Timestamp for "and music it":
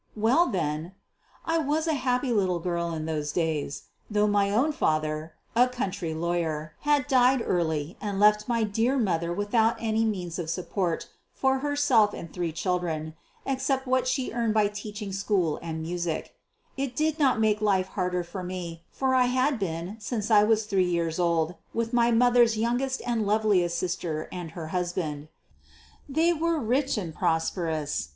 15.61-16.95